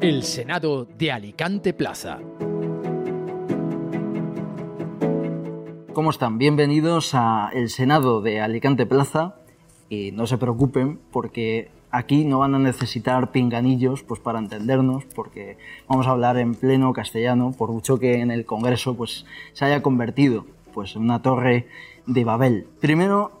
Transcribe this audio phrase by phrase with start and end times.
[0.00, 2.20] El Senado de Alicante Plaza.
[5.92, 6.38] ¿Cómo están?
[6.38, 9.34] Bienvenidos a el Senado de Alicante Plaza.
[9.90, 15.58] Y no se preocupen porque aquí no van a necesitar pinganillos pues para entendernos porque
[15.86, 19.82] vamos a hablar en pleno castellano por mucho que en el Congreso pues se haya
[19.82, 21.66] convertido pues en una torre
[22.06, 22.66] de Babel.
[22.80, 23.32] Primero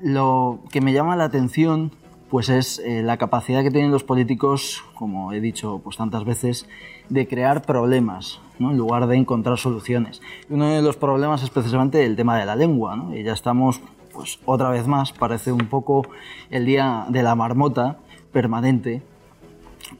[0.00, 1.90] lo que me llama la atención
[2.34, 6.68] pues es eh, la capacidad que tienen los políticos, como he dicho pues tantas veces,
[7.08, 8.72] de crear problemas, ¿no?
[8.72, 10.20] en lugar de encontrar soluciones.
[10.50, 13.14] Uno de los problemas es precisamente el tema de la lengua, ¿no?
[13.14, 13.80] y ya estamos
[14.12, 16.08] pues otra vez más, parece un poco
[16.50, 17.98] el día de la marmota
[18.32, 19.00] permanente,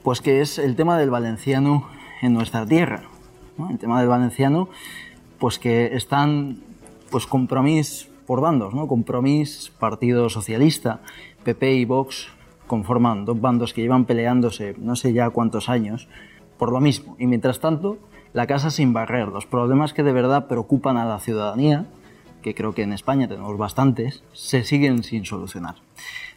[0.03, 1.87] pues que es el tema del valenciano
[2.21, 3.03] en nuestra tierra.
[3.57, 3.69] ¿no?
[3.69, 4.67] El tema del valenciano,
[5.39, 6.57] pues que están
[7.09, 8.87] pues compromis por bandos, ¿no?
[8.87, 11.01] Compromís, Partido Socialista,
[11.45, 12.27] PP y Vox
[12.67, 16.09] conforman dos bandos que llevan peleándose no sé ya cuántos años
[16.57, 17.15] por lo mismo.
[17.19, 17.99] Y mientras tanto,
[18.33, 21.85] la casa sin barrer, los problemas que de verdad preocupan a la ciudadanía,
[22.41, 25.75] que creo que en España tenemos bastantes, se siguen sin solucionar.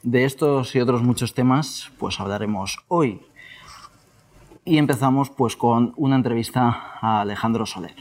[0.03, 3.23] De estos y otros muchos temas, pues hablaremos hoy.
[4.65, 7.95] Y empezamos pues con una entrevista a Alejandro Soler.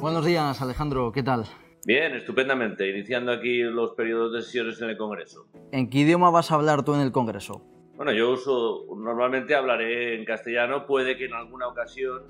[0.00, 1.46] Buenos días, Alejandro, ¿qué tal?
[1.86, 5.46] Bien, estupendamente, iniciando aquí los periodos de sesiones en el Congreso.
[5.72, 7.62] ¿En qué idioma vas a hablar tú en el Congreso?
[7.96, 12.22] Bueno, yo uso, normalmente hablaré en castellano, puede que en alguna ocasión,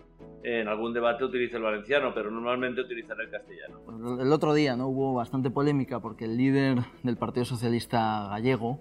[0.42, 3.80] en algún debate utilice el valenciano, pero normalmente utilizaré el castellano.
[3.84, 8.80] Pues el otro día no hubo bastante polémica porque el líder del Partido Socialista gallego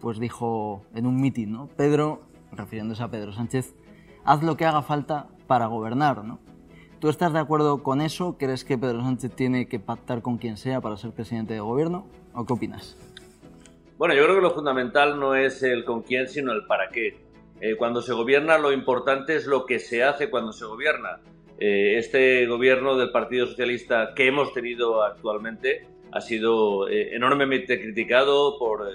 [0.00, 1.68] pues dijo en un mitin, ¿no?
[1.76, 3.74] Pedro, refiriéndose a Pedro Sánchez,
[4.24, 6.40] haz lo que haga falta para gobernar, ¿no?
[7.00, 8.36] ¿Tú estás de acuerdo con eso?
[8.38, 12.06] ¿Crees que Pedro Sánchez tiene que pactar con quien sea para ser presidente de gobierno?
[12.34, 12.94] ¿O qué opinas?
[13.96, 17.16] Bueno, yo creo que lo fundamental no es el con quién, sino el para qué.
[17.62, 21.20] Eh, cuando se gobierna, lo importante es lo que se hace cuando se gobierna.
[21.58, 28.58] Eh, este gobierno del Partido Socialista que hemos tenido actualmente ha sido eh, enormemente criticado
[28.58, 28.86] por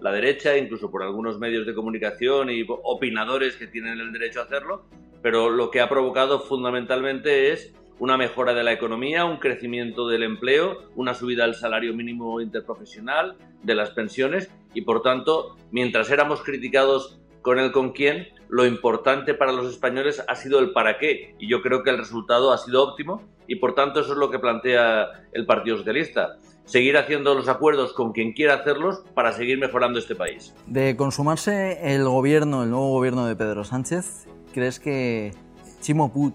[0.00, 4.44] la derecha, incluso por algunos medios de comunicación y opinadores que tienen el derecho a
[4.44, 4.84] hacerlo,
[5.22, 10.24] pero lo que ha provocado fundamentalmente es una mejora de la economía, un crecimiento del
[10.24, 16.42] empleo, una subida del salario mínimo interprofesional, de las pensiones y por tanto, mientras éramos
[16.42, 21.34] criticados con el con quién, lo importante para los españoles ha sido el para qué
[21.38, 24.30] y yo creo que el resultado ha sido óptimo y por tanto eso es lo
[24.30, 26.36] que plantea el Partido Socialista.
[26.64, 30.54] Seguir haciendo los acuerdos con quien quiera hacerlos para seguir mejorando este país.
[30.66, 35.32] De consumarse el gobierno, el nuevo gobierno de Pedro Sánchez, ¿Crees que
[35.80, 36.34] Chimo Puig,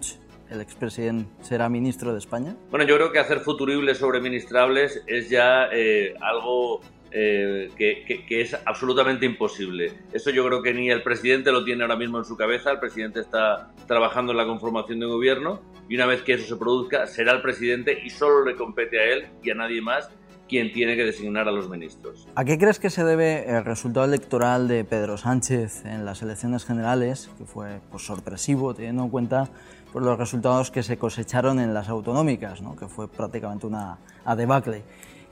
[0.50, 2.56] el expresidente, será ministro de España?
[2.72, 8.42] Bueno, yo creo que hacer futuribles sobre ministrables es ya eh, algo eh, que, que,
[8.42, 9.94] es absolutamente imposible.
[10.12, 12.72] Eso yo creo que ni el presidente lo tiene ahora mismo en su cabeza.
[12.72, 16.48] El presidente está trabajando en la conformación de un gobierno y una vez que eso
[16.48, 20.10] se produzca, será el presidente y solo le compete a él y a nadie más
[20.48, 22.28] quien tiene que designar a los ministros.
[22.36, 26.66] ¿A qué crees que se debe el resultado electoral de Pedro Sánchez en las elecciones
[26.66, 29.50] generales, que fue pues, sorpresivo, teniendo en cuenta
[29.94, 32.76] por los resultados que se cosecharon en las autonómicas, ¿no?
[32.76, 34.00] que fue prácticamente una
[34.36, 34.84] debacle?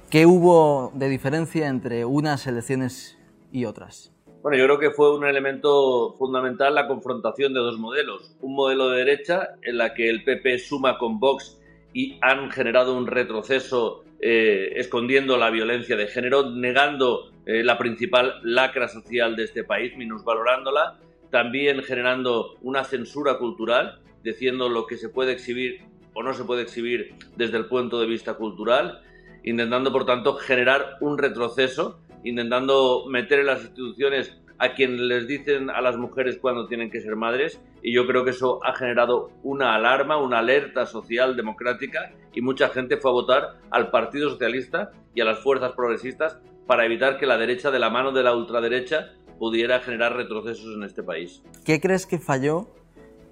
[0.09, 3.17] ¿Qué hubo de diferencia entre unas elecciones
[3.51, 4.11] y otras?
[4.45, 8.37] Bueno, yo creo que fue un elemento fundamental la confrontación de dos modelos.
[8.41, 11.59] Un modelo de derecha en la que el PP suma con Vox
[11.93, 18.39] y han generado un retroceso eh, escondiendo la violencia de género, negando eh, la principal
[18.43, 20.99] lacra social de este país, minusvalorándola,
[21.31, 25.81] también generando una censura cultural, diciendo lo que se puede exhibir
[26.13, 29.01] o no se puede exhibir desde el punto de vista cultural,
[29.43, 35.69] intentando, por tanto, generar un retroceso, intentando meter en las instituciones a quien les dicen
[35.69, 39.29] a las mujeres cuándo tienen que ser madres y yo creo que eso ha generado
[39.43, 44.91] una alarma, una alerta social democrática y mucha gente fue a votar al Partido Socialista
[45.13, 48.35] y a las fuerzas progresistas para evitar que la derecha de la mano de la
[48.35, 51.43] ultraderecha pudiera generar retrocesos en este país.
[51.65, 52.67] ¿Qué crees que falló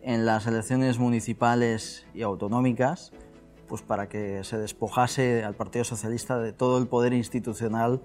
[0.01, 3.13] en las elecciones municipales y autonómicas
[3.68, 8.01] pues para que se despojase al Partido Socialista de todo el poder institucional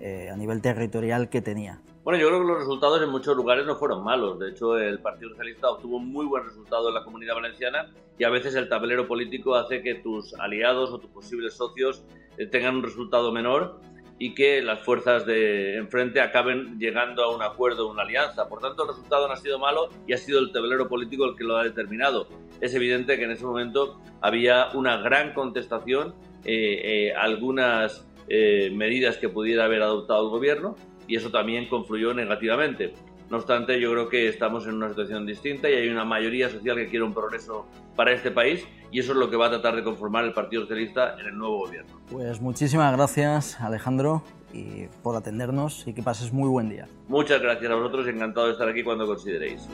[0.00, 1.80] eh, a nivel territorial que tenía?
[2.08, 4.38] Bueno, yo creo que los resultados en muchos lugares no fueron malos.
[4.38, 8.24] De hecho, el Partido Socialista obtuvo un muy buen resultado en la comunidad valenciana y
[8.24, 12.02] a veces el tablero político hace que tus aliados o tus posibles socios
[12.38, 13.82] eh, tengan un resultado menor
[14.18, 18.48] y que las fuerzas de enfrente acaben llegando a un acuerdo, una alianza.
[18.48, 21.36] Por tanto, el resultado no ha sido malo y ha sido el tablero político el
[21.36, 22.26] que lo ha determinado.
[22.62, 26.14] Es evidente que en ese momento había una gran contestación,
[26.46, 30.76] eh, eh, algunas medidas que pudiera haber adoptado el gobierno
[31.08, 32.94] y eso también confluyó negativamente.
[33.30, 36.76] No obstante, yo creo que estamos en una situación distinta y hay una mayoría social
[36.76, 37.66] que quiere un progreso
[37.96, 40.62] para este país y eso es lo que va a tratar de conformar el Partido
[40.62, 42.00] Socialista en el nuevo gobierno.
[42.10, 44.22] Pues muchísimas gracias, Alejandro,
[44.52, 46.88] y por atendernos y que pases muy buen día.
[47.08, 49.68] Muchas gracias a vosotros, encantado de estar aquí cuando consideréis.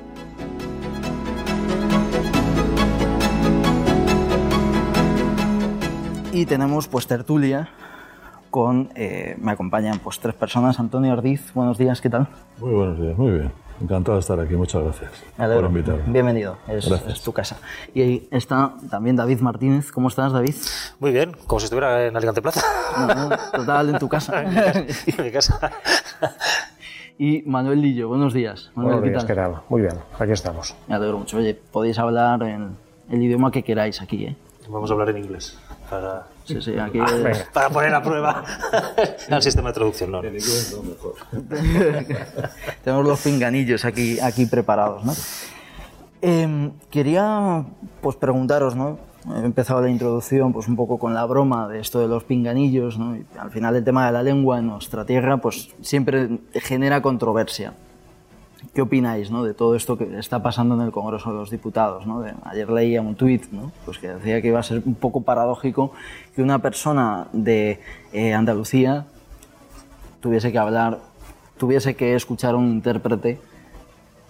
[6.33, 7.71] Y tenemos pues tertulia
[8.55, 10.79] con, eh, me acompañan pues tres personas.
[10.79, 12.29] Antonio Ardiz, buenos días, ¿qué tal?
[12.61, 13.51] Muy buenos días, muy bien.
[13.81, 16.05] Encantado de estar aquí, muchas gracias por invitarme.
[16.07, 17.57] Bienvenido, es, es, tu casa.
[17.95, 19.91] Y ahí está también David Martínez.
[19.91, 20.55] ¿Cómo estás, David?
[21.01, 22.61] Muy bien, como si estuviera en Alicante Plaza.
[22.97, 24.45] No, no, total, en tu casa.
[24.45, 25.73] en mi casa.
[27.19, 28.71] y Manuel Lillo, buenos días.
[28.77, 29.63] Manuel, buenos días, ¿qué tal?
[29.69, 30.77] Muy bien, aquí estamos.
[30.87, 31.39] Me alegro mucho.
[31.39, 32.77] Oye, podéis hablar en
[33.11, 34.37] el idioma que queráis aquí, ¿eh?
[34.69, 35.59] Vamos a hablar en inglés.
[35.91, 36.99] Para, sí, sí, aquí
[37.53, 38.45] para poner a prueba
[39.29, 40.11] el sistema de traducción.
[40.13, 40.23] No.
[42.85, 45.13] Tenemos los pinganillos aquí, aquí preparados, ¿no?
[46.23, 47.65] Eh, quería
[48.01, 48.99] pues preguntaros, ¿no?
[49.37, 52.99] He empezado la introducción pues un poco con la broma de esto de los pinganillos,
[52.99, 53.17] ¿no?
[53.17, 57.75] Y al final el tema de la lengua en nuestra tierra pues siempre genera controversia.
[58.75, 59.45] ¿Qué opináis ¿no?
[59.45, 62.09] de todo esto que está pasando en el Congreso de los Diputados?
[62.09, 62.25] ¿no?
[62.45, 63.71] Ayer leía un tuit ¿no?
[63.85, 65.93] pues que decía que iba a ser un poco paradójico
[66.35, 67.81] que una persona de
[68.13, 69.07] eh, Andalucía
[70.21, 70.99] tuviese que hablar,
[71.57, 73.41] tuviese que escuchar a un intérprete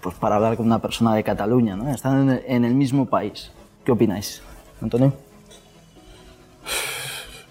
[0.02, 1.74] pues para hablar con una persona de Cataluña.
[1.74, 1.90] ¿no?
[1.90, 3.50] Están en el, mismo país.
[3.82, 4.42] ¿Qué opináis?
[4.82, 5.14] Antonio.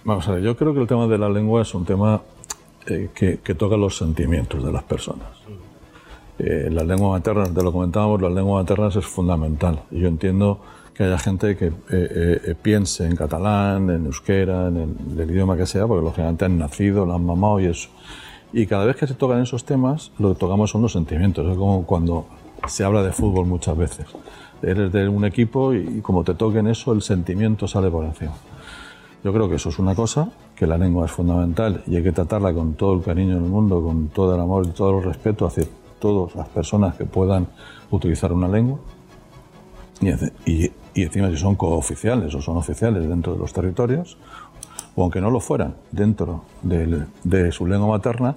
[0.03, 2.21] Vamos a ver, yo creo que el tema de la lengua es un tema
[2.85, 5.29] eh, que toca los sentimientos de las personas.
[6.39, 9.83] Eh, la lengua materna, te lo comentábamos, la lengua materna es fundamental.
[9.91, 10.59] Yo entiendo
[10.93, 15.57] que haya gente que eh, eh, piense en catalán, en euskera, en el, el, idioma
[15.57, 17.89] que sea, porque lógicamente han nacido, lo han mamado y eso.
[18.51, 21.47] Y cada vez que se tocan esos temas, lo que tocamos son los sentimientos.
[21.49, 22.25] Es como cuando
[22.67, 24.05] se habla de fútbol muchas veces.
[24.61, 28.33] Eres de un equipo y, y como te toquen eso, el sentimiento sale por encima.
[29.23, 32.11] Yo creo que eso es una cosa, que la lengua es fundamental y hay que
[32.11, 35.45] tratarla con todo el cariño del mundo, con todo el amor y todo el respeto
[35.45, 35.63] hacia
[36.03, 37.47] todas las personas que puedan
[37.89, 38.77] utilizar una lengua
[40.01, 40.09] y,
[40.45, 44.17] y, y encima si son cooficiales o son oficiales dentro de los territorios
[44.95, 48.35] o aunque no lo fueran dentro de, de su lengua materna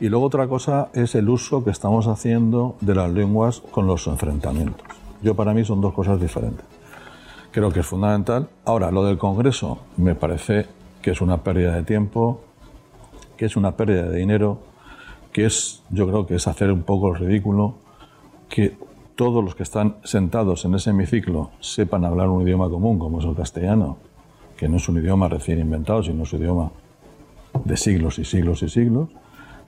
[0.00, 4.06] y luego otra cosa es el uso que estamos haciendo de las lenguas con los
[4.06, 4.86] enfrentamientos.
[5.22, 6.64] Yo para mí son dos cosas diferentes.
[7.50, 8.48] Creo que es fundamental.
[8.64, 10.66] Ahora, lo del Congreso me parece
[11.02, 12.40] que es una pérdida de tiempo,
[13.36, 14.71] que es una pérdida de dinero,
[15.32, 17.74] que es, yo creo que es hacer un poco el ridículo,
[18.48, 18.76] que
[19.14, 23.24] todos los que están sentados en ese hemiciclo sepan hablar un idioma común, como es
[23.24, 23.96] el castellano,
[24.56, 26.70] que no es un idioma recién inventado, sino es un idioma
[27.64, 29.08] de siglos y siglos y siglos,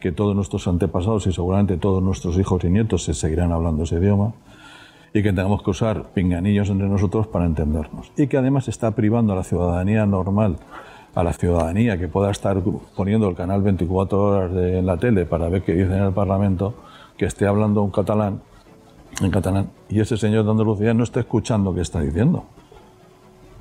[0.00, 3.96] que todos nuestros antepasados y seguramente todos nuestros hijos y nietos se seguirán hablando ese
[3.96, 4.34] idioma,
[5.14, 8.10] y que tengamos que usar pinganillos entre nosotros para entendernos.
[8.16, 10.58] Y que además está privando a la ciudadanía normal,
[11.14, 12.60] a la ciudadanía que pueda estar
[12.96, 16.12] poniendo el canal 24 horas de, en la tele para ver qué dicen en el
[16.12, 16.74] Parlamento,
[17.16, 18.40] que esté hablando un catalán,
[19.20, 22.44] en catalán, y ese señor de Andalucía no está escuchando qué está diciendo.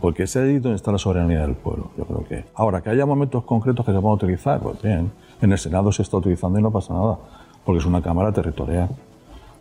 [0.02, 2.46] Porque ese ahí donde está la soberanía del pueblo, yo creo que.
[2.56, 6.02] Ahora, que haya momentos concretos que se van utilizar, pues bien, en el Senado se
[6.02, 7.18] está utilizando y no pasa nada,
[7.64, 8.90] porque es una Cámara territorial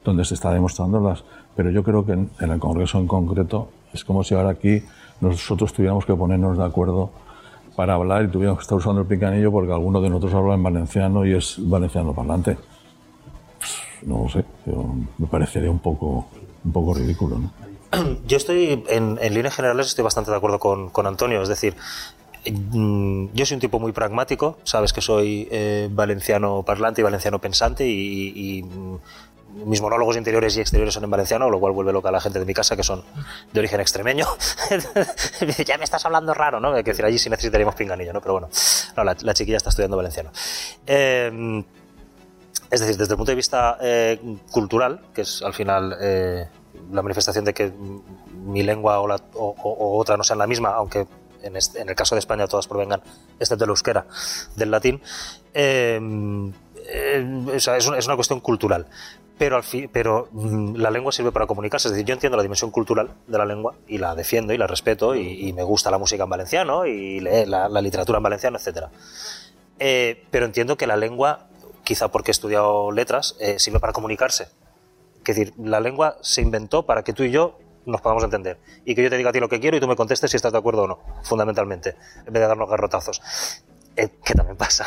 [0.04, 1.22] donde se está demostrando las...
[1.54, 4.82] Pero yo creo que en, en, el Congreso en concreto es como si ahora aquí
[5.20, 7.10] nosotros tuviéramos que ponernos de acuerdo
[7.76, 10.62] para hablar y tuviéramos que estar usando el picanillo porque alguno de nosotros habla en
[10.62, 12.56] valenciano y es valenciano parlante.
[14.02, 16.26] No lo sé, yo, me parecería un poco,
[16.64, 17.38] un poco ridículo.
[17.38, 17.50] ¿no?
[18.26, 21.74] Yo estoy, en, en líneas generales, estoy bastante de acuerdo con, con Antonio, es decir,
[22.44, 27.86] yo soy un tipo muy pragmático, sabes que soy eh, valenciano parlante y valenciano pensante
[27.86, 28.64] y, y,
[29.54, 32.38] mis monólogos interiores y exteriores son en valenciano, lo cual vuelve loca a la gente
[32.38, 33.04] de mi casa que son
[33.52, 34.26] de origen extremeño.
[35.66, 36.72] ya me estás hablando raro, ¿no?
[36.72, 38.20] Hay que decir allí sí necesitaríamos pinganillo, ¿no?
[38.20, 38.48] Pero bueno,
[38.96, 40.30] no, la, la chiquilla está estudiando valenciano.
[40.86, 41.62] Eh,
[42.72, 44.18] es decir, desde el punto de vista eh,
[44.50, 46.48] cultural, que es al final eh,
[46.90, 51.06] la manifestación de que mi lengua o, otra no sean la misma, aunque
[51.42, 53.02] en, este, en, el caso de España todas provengan,
[53.38, 54.06] excepto el euskera,
[54.56, 55.02] del latín,
[55.52, 56.00] es,
[58.06, 58.86] una, cuestión cultural.
[59.42, 61.88] Pero, al fi, pero mm, la lengua sirve para comunicarse.
[61.88, 64.68] Es decir, yo entiendo la dimensión cultural de la lengua y la defiendo y la
[64.68, 68.22] respeto y, y me gusta la música en valenciano y leer la, la literatura en
[68.22, 68.84] valenciano, etc.
[69.80, 71.48] Eh, pero entiendo que la lengua,
[71.82, 74.44] quizá porque he estudiado letras, eh, sirve para comunicarse.
[74.44, 78.60] Es decir, la lengua se inventó para que tú y yo nos podamos entender.
[78.84, 80.36] Y que yo te diga a ti lo que quiero y tú me contestes si
[80.36, 83.20] estás de acuerdo o no, fundamentalmente, en vez de darnos garrotazos.
[83.96, 84.86] eh, que también pasa.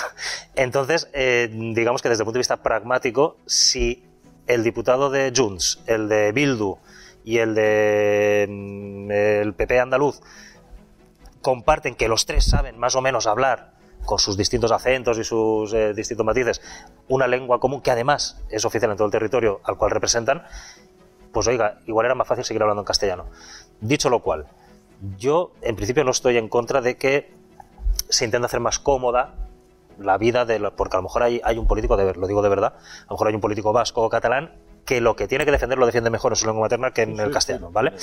[0.55, 4.14] Entonces, eh, digamos que desde el punto de vista pragmático, si
[4.47, 6.77] el diputado de Junts, el de Bildu
[7.23, 10.21] y el de mm, el PP andaluz
[11.41, 13.75] comparten que los tres saben más o menos hablar
[14.05, 16.61] con sus distintos acentos y sus eh, distintos matices,
[17.07, 20.43] una lengua común que además es oficial en todo el territorio al cual representan,
[21.31, 23.25] pues oiga, igual era más fácil seguir hablando en castellano.
[23.81, 24.47] Dicho lo cual,
[25.17, 27.33] yo en principio no estoy en contra de que
[28.09, 29.33] se intente hacer más cómoda
[29.99, 32.41] la vida de lo- porque a lo mejor hay, hay un político, de, lo digo
[32.41, 34.53] de verdad, a lo mejor hay un político vasco o catalán
[34.85, 37.19] que lo que tiene que defender lo defiende mejor en su lengua materna que en
[37.19, 37.93] el castellano, ¿vale?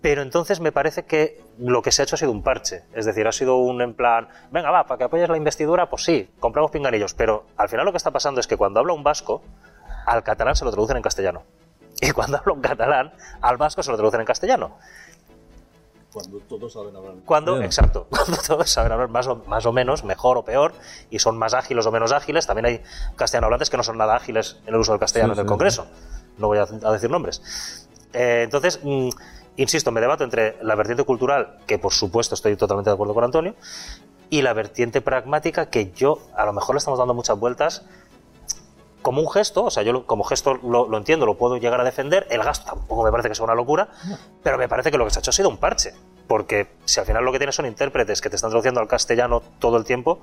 [0.00, 2.84] Pero entonces me parece que lo que se ha hecho ha sido un parche.
[2.94, 6.04] Es decir, ha sido un en plan, venga, va, para que apoyes la investidura, pues
[6.04, 7.14] sí, compramos pinganillos.
[7.14, 9.42] Pero al final lo que está pasando es que cuando habla un vasco,
[10.06, 11.42] al catalán se lo traducen en castellano.
[12.00, 14.76] Y cuando habla un catalán, al vasco se lo traducen en castellano.
[16.12, 17.14] Cuando todos saben hablar.
[17.24, 20.72] Cuando, exacto, cuando todos saben hablar más o, más o menos, mejor o peor,
[21.10, 22.46] y son más ágiles o menos ágiles.
[22.46, 22.82] También hay
[23.16, 25.48] castellanohablantes que no son nada ágiles en el uso del castellano Sí, en el sí,
[25.48, 25.86] Congreso.
[26.38, 27.86] No voy a, a decir nombres.
[28.12, 29.08] Eh, entonces, mm,
[29.56, 33.24] insisto, me debato entre la vertiente cultural, que por supuesto estoy totalmente de acuerdo con
[33.24, 33.54] Antonio,
[34.30, 37.84] y la vertiente pragmática, que yo a lo mejor le estamos dando muchas vueltas
[39.02, 41.84] como un gesto, o sea, yo como gesto lo, lo entiendo, lo puedo llegar a
[41.84, 43.88] defender, el gasto tampoco me parece que sea una locura,
[44.42, 45.94] pero me parece que lo que se ha hecho ha sido un parche,
[46.26, 49.42] porque si al final lo que tienes son intérpretes que te están traduciendo al castellano
[49.58, 50.20] todo el tiempo,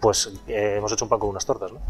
[0.00, 1.80] pues eh, hemos hecho un pan con unas tortas, ¿no?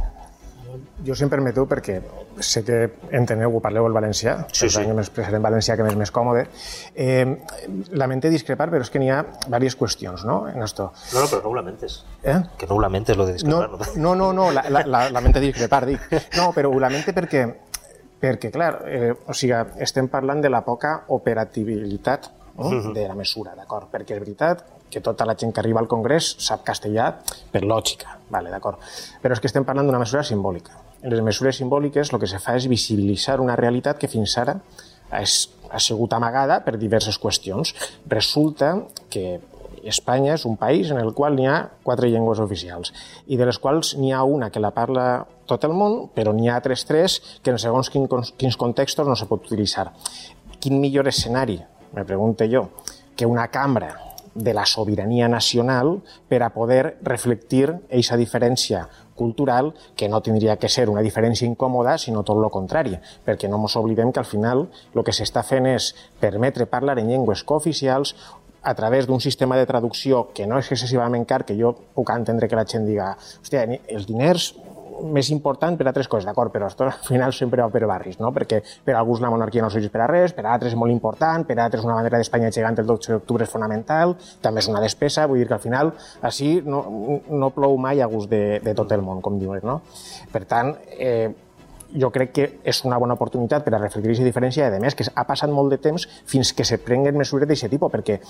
[1.07, 1.99] Jo sempre em meto perquè
[2.43, 2.78] sé que
[3.14, 4.76] enteneu, ho parleu el valencià, Sí, per sí.
[4.78, 6.47] tant que m'expressaré en valencià que m'és més còmode.
[6.95, 7.37] Eh,
[7.93, 10.90] lamenté discrepar, però és que n'hi ha diverses qüestions no, en esto.
[11.12, 12.04] No, no, pero no ho lamentes.
[12.23, 12.38] Eh?
[12.59, 13.71] Que no ho lamentes lo de discrepar.
[13.71, 16.00] No, no, no, no la, la, la, lamente discrepar, dic.
[16.37, 17.45] No, però ho lamente perquè,
[18.21, 19.54] perquè clar, eh, o sigui,
[19.85, 22.71] estem parlant de la poca operativitat no?
[22.95, 23.90] de la mesura, d'acord?
[23.93, 27.10] Perquè és veritat que tota la gent que arriba al Congrés sap castellà
[27.52, 28.78] per lògica, vale, d'acord?
[29.22, 30.78] Però és que estem parlant d'una mesura simbòlica.
[31.02, 34.60] En les mesures simbòliques el que se fa és visibilitzar una realitat que fins ara
[35.18, 37.74] és, ha sigut amagada per diverses qüestions.
[38.08, 38.76] Resulta
[39.10, 39.40] que
[39.84, 42.94] Espanya és un país en el qual n'hi ha quatre llengües oficials
[43.28, 46.48] i de les quals n'hi ha una que la parla tot el món, però n'hi
[46.48, 49.90] ha altres tres que en segons quin, quins contextos no se pot utilitzar.
[50.56, 51.58] Quin millor escenari,
[51.92, 52.70] me pregunto jo,
[53.14, 53.92] que una cambra
[54.35, 60.69] de la sobirania nacional per a poder reflectir aquesta diferència cultural que no tindria que
[60.69, 64.67] ser una diferència incòmoda, sinó tot el contrari, perquè no ens oblidem que al final
[64.95, 68.17] el que s'està fent és permetre parlar en llengües cooficials
[68.64, 72.49] a través d'un sistema de traducció que no és excessivament car, que jo puc entendre
[72.49, 74.55] que la gent diga hòstia, els diners
[75.14, 78.32] més important per a altres coses, d'acord, però al final sempre va per barris, no?
[78.34, 80.78] perquè per a alguns la monarquia no serveix per a res, per a altres és
[80.78, 84.62] molt important, per a altres una bandera d'Espanya gegant el 12 d'octubre és fonamental, també
[84.62, 86.84] és una despesa, vull dir que al final així no,
[87.30, 89.80] no plou mai a gust de, de tot el món, com diuen, no?
[90.32, 91.32] Per tant, eh,
[91.94, 94.96] jo crec que és una bona oportunitat per a reflectir aquesta diferència i, a més,
[94.98, 98.20] que ha passat molt de temps fins que se prenguen mesures d'aquest tipus, perquè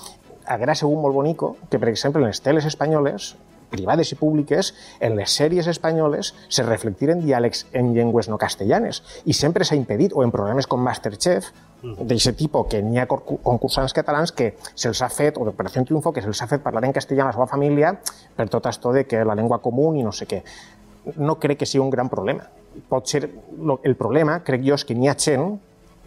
[0.52, 3.34] haguera sigut molt bonico que, per exemple, en les teles espanyoles,
[3.70, 9.02] privades i públiques, en les sèries espanyoles se reflectiren diàlegs en llengües no castellanes.
[9.24, 11.50] I sempre s'ha impedit, o en programes com Masterchef,
[11.84, 16.22] d'aquest tipus, que n'hi ha concursants catalans que se'ls ha fet, o d'Operació Triunfo, que
[16.24, 17.92] se'ls ha fet parlar en castellà a la seva família
[18.36, 20.42] per tot esto de que la llengua comú i no sé què
[21.16, 22.48] no crec que sigui un gran problema.
[22.88, 25.58] Pot ser, el problema, crec jo, és que n'hi ha gent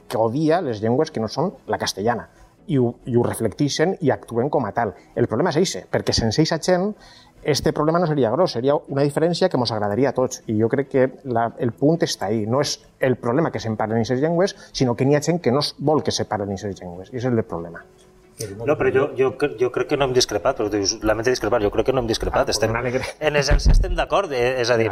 [0.08, 2.28] que odia les llengües que no són la castellana
[2.68, 4.94] i ho, i ho reflecteixen i actuen com a tal.
[5.16, 6.90] El problema és eixe, perquè sense eixa gent
[7.48, 10.42] este problema no seria gros, seria una diferència que ens agradaria a tots.
[10.52, 12.44] I jo crec que la, el punt està ahí.
[12.46, 15.54] No és el problema que se'n parlen aquestes llengües, sinó que n'hi ha gent que
[15.56, 17.14] no vol que se parlen aquestes llengües.
[17.14, 17.86] I és el problema.
[18.68, 21.72] No, però jo, jo, jo crec que no hem discrepat, però dius, lamento discrepar, jo
[21.74, 22.44] crec que no hem discrepat.
[22.46, 22.70] Ah, estem,
[23.32, 24.92] en essència estem d'acord, eh, és a dir,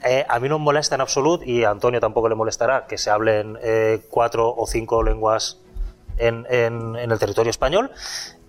[0.00, 2.96] eh, a mi no em molesta en absolut, y a Antonio tampoco le molestará, que
[2.96, 5.58] se hablen eh, cuatro o cinco lenguas
[6.16, 7.90] en, en- en el territorio español.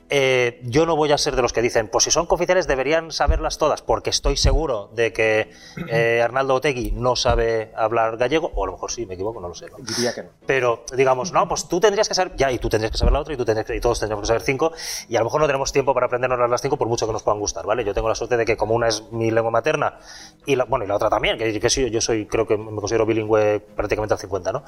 [0.10, 3.12] Eh, yo no voy a ser de los que dicen, pues si son cooficiales deberían
[3.12, 5.52] saberlas todas, porque estoy seguro de que
[5.90, 9.50] eh, Arnaldo Otegui no sabe hablar gallego, o a lo mejor sí, me equivoco, no
[9.50, 9.68] lo sé.
[9.70, 9.78] ¿no?
[9.80, 10.30] Diria que no.
[10.46, 13.20] Pero digamos, no, pues tú tendrías que saber, ya, y tú tendrías que saber la
[13.20, 14.72] otra, y, tú tendrías que- y todos tendríamos que saber cinco,
[15.10, 17.24] y a lo mejor no tenemos tiempo para aprendernos las cinco, por mucho que nos
[17.24, 17.84] puedan gustar, ¿vale?
[17.84, 20.00] Yo tengo la suerte de que como una es mi lengua materna,
[20.46, 22.80] y la, bueno, y la otra también, que, que sí, yo soy, creo que me
[22.80, 24.64] considero bilingüe prácticamente al 50, ¿no?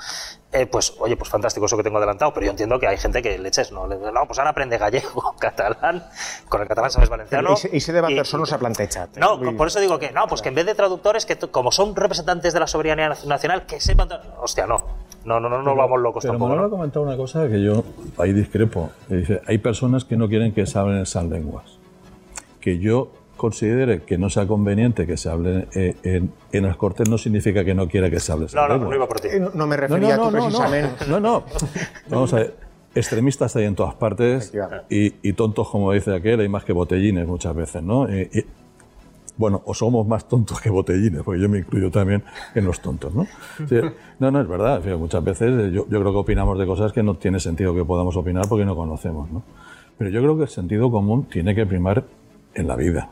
[0.51, 3.21] Eh, pues, oye, pues fantástico eso que tengo adelantado, pero yo entiendo que hay gente
[3.21, 3.87] que leches, ¿no?
[3.87, 6.03] No, pues ahora aprende gallego, catalán,
[6.47, 7.49] con el catalán sabes valenciano.
[8.09, 9.17] Y- per això no s'ha plantejat.
[9.17, 9.19] eh?
[9.19, 11.71] no, dir- por eso digo que no, pues que en vez de traductores, que como
[11.71, 14.09] son representantes de la soberanía nacional, que sepan.
[14.41, 14.83] Hostia, no.
[15.25, 16.53] No, no, no, no vamos locos Pero tampoco.
[16.53, 16.69] Ha ¿no?
[16.69, 17.83] comentado una cosa que yo
[18.17, 18.89] ahí discrepo.
[19.09, 21.65] Dice, hay personas que no quieren que se hablen esas lenguas.
[22.61, 27.07] Que yo considere que no sea conveniente que se hable eh, en, en las Cortes
[27.09, 28.47] no significa que no quiera que se hable.
[28.53, 28.89] No, no, lengua.
[28.89, 29.27] no iba por ti.
[29.29, 31.05] Eh, No, no me refería a tú precisamente.
[31.07, 31.43] No, no.
[32.09, 32.68] Vamos a ver.
[32.95, 34.51] Extremistas hay en todas partes
[34.89, 38.09] y, y tontos, como dice aquel, hay más que botellines muchas veces, ¿no?
[38.09, 38.45] Y- y-
[39.37, 42.23] bueno, o somos más tontos que botellines, porque yo me incluyo también
[42.55, 43.25] en los tontos, ¿no?
[43.69, 43.75] Sí,
[44.19, 44.83] no, no, es verdad.
[44.97, 47.85] Muchas veces eh, yo, yo creo que opinamos de cosas que no tiene sentido que
[47.85, 49.43] podamos opinar porque no conocemos, ¿no?
[49.97, 52.03] Pero yo creo que el sentido común tiene que primar
[52.53, 53.11] en la vida.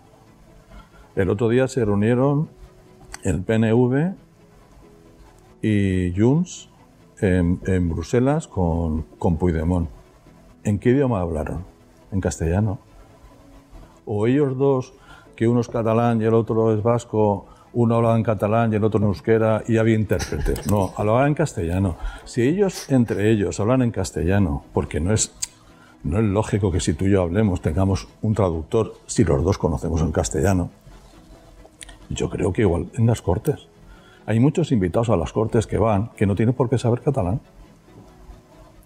[1.15, 2.49] El otro día se reunieron
[3.23, 4.13] el PNV
[5.61, 6.67] y Junts
[7.19, 9.89] en, en Bruselas con, con Puigdemont.
[10.63, 11.63] ¿En qué idioma hablaron?
[12.11, 12.79] En castellano.
[14.05, 14.93] O ellos dos,
[15.35, 18.83] que uno es catalán y el otro es vasco, uno hablaba en catalán y el
[18.83, 20.69] otro en euskera y había intérpretes.
[20.69, 21.95] No, hablaban en castellano.
[22.25, 25.31] Si ellos entre ellos hablan en castellano, porque no es,
[26.03, 29.57] no es lógico que si tú y yo hablemos tengamos un traductor si los dos
[29.57, 30.69] conocemos el castellano.
[32.09, 33.66] Yo creo que igual en las cortes.
[34.27, 37.39] Hay muchos invitados a las cortes que van que no tienen por qué saber catalán.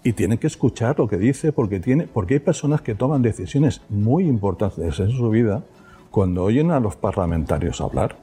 [0.03, 3.81] Y tienen que escuchar lo que dice porque, tiene, porque hay personas que toman decisiones
[3.89, 5.63] muy importantes en su vida
[6.11, 8.17] cuando oyen a los parlamentarios hablar.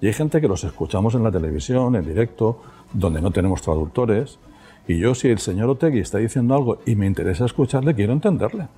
[0.00, 2.60] Y hay gente que los escuchamos en la televisión, en directo,
[2.92, 4.38] donde no tenemos traductores.
[4.86, 8.68] Y yo, si el señor Otegui está diciendo algo y me interesa escucharle, quiero entenderle.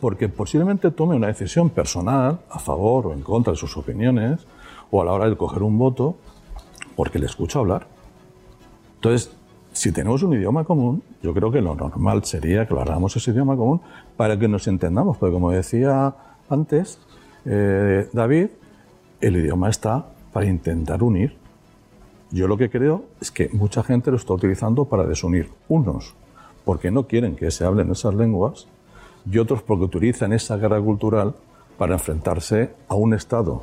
[0.00, 4.46] Porque posiblemente tome una decisión personal a favor o en contra de sus opiniones,
[4.90, 6.16] o a la hora de coger un voto,
[6.96, 7.86] porque le escucho hablar.
[8.96, 9.30] Entonces,
[9.72, 13.30] si tenemos un idioma común, yo creo que lo normal sería que lo habláramos ese
[13.30, 13.80] idioma común
[14.16, 16.14] para que nos entendamos, porque como decía
[16.48, 16.98] antes
[17.44, 18.48] eh, David,
[19.20, 21.36] el idioma está para intentar unir.
[22.30, 25.50] Yo lo que creo es que mucha gente lo está utilizando para desunir.
[25.68, 26.14] Unos
[26.64, 28.66] porque no quieren que se hablen esas lenguas
[29.30, 31.34] y otros porque utilizan esa guerra cultural
[31.78, 33.62] para enfrentarse a un Estado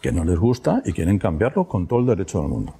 [0.00, 2.72] que no les gusta y quieren cambiarlo con todo el derecho del mundo.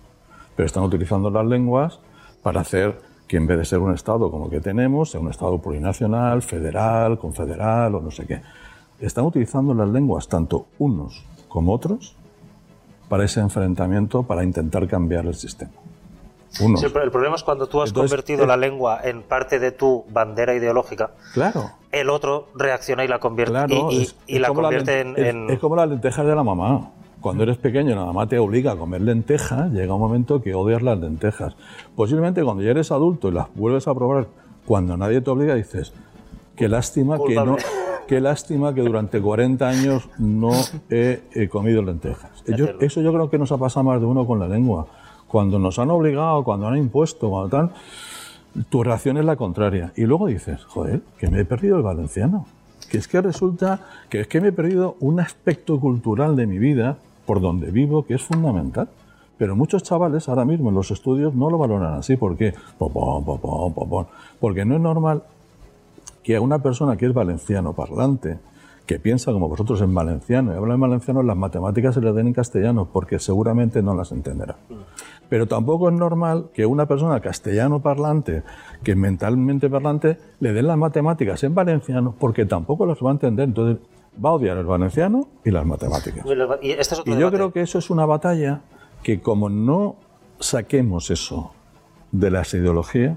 [0.57, 2.01] Pero están utilizando las lenguas
[2.43, 5.29] para hacer que en vez de ser un Estado como el que tenemos, sea un
[5.31, 8.41] Estado plurinacional, federal, confederal o no sé qué.
[9.01, 12.15] Están utilizando las lenguas, tanto unos como otros,
[13.09, 15.71] para ese enfrentamiento, para intentar cambiar el sistema.
[16.61, 16.81] Unos.
[16.81, 19.71] Sí, pero el problema es cuando tú has Entonces, convertido la lengua en parte de
[19.73, 21.71] tu bandera ideológica, Claro.
[21.93, 25.11] el otro reacciona y la convierte, Claro, y, y- es, y es la convierte en,
[25.17, 26.91] es- en- es como las lentejas de la mamá.
[27.21, 30.83] Cuando eres pequeño, la mamá te obliga a comer lentejas, llega un momento que odias
[30.83, 31.57] las lentejas.
[31.97, 34.29] Posiblemente cuando ya eres adulto y las vuelves a probar,
[34.65, 35.93] cuando nadie te obliga, dices,
[36.57, 37.57] qué lástima que no...
[38.07, 40.53] Qué lástima que durante 40 años no
[40.89, 42.43] he, he comido lentejas.
[42.57, 44.87] Yo- eso yo creo que nos ha pasado más de uno con la lengua.
[45.27, 47.71] Cuando nos han obligado, cuando han impuesto, cuando tal,
[48.71, 49.93] tu reacción es la contraria.
[49.95, 52.47] Y luego dices, joder, que me he perdido el valenciano.
[52.91, 56.59] Que es que resulta que es que me he perdido un aspecto cultural de mi
[56.59, 56.97] vida
[57.29, 58.89] por donde vivo que es fundamental.
[59.37, 62.17] Pero muchos chavales ahora mismo en los estudios no lo valoran así.
[62.17, 62.55] ¿Por qué?
[64.41, 65.23] Porque no es normal
[66.25, 68.39] que a una persona que es valenciano parlante,
[68.87, 72.29] que piensa como vosotros en valenciano y habla en valenciano, las matemáticas se le den
[72.29, 74.57] en castellano, porque seguramente no las entenderá.
[75.29, 78.43] Pero tampoco es normal que una persona castellano parlante,
[78.83, 83.45] que mentalmente parlante, le den las matemáticas en valenciano, porque tampoco las va a entender.
[83.51, 83.87] Entonces
[84.25, 86.25] va a odiar el valenciano y las matemáticas.
[86.63, 88.61] y este es otro Y yo creo que eso es una batalla
[89.03, 89.97] que como no
[90.41, 91.53] saquemos eso
[92.13, 93.17] de las ideologías,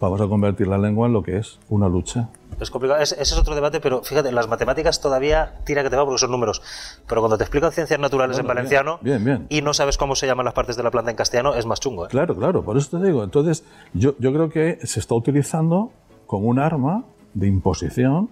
[0.00, 2.28] vamos a convertir la lengua en lo que es una lucha.
[2.60, 3.00] Es complicado.
[3.00, 6.18] Es- ese es otro debate, pero fíjate, las matemáticas todavía tira que te va porque
[6.18, 6.60] son números.
[7.06, 9.46] Pero cuando te explican ciencias naturales en Bueno, bien, valenciano bien, bien.
[9.48, 11.78] y no sabes cómo se llaman las partes de la planta en castellano, es más
[11.80, 12.06] chungo.
[12.06, 12.08] ¿eh?
[12.10, 13.22] Claro, claro, por eso te digo.
[13.22, 15.90] Entonces, yo, yo creo que se está utilizando
[16.26, 17.04] como un arma
[17.34, 18.30] de imposición